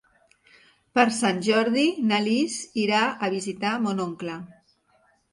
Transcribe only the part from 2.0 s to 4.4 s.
na Lis irà a visitar mon oncle.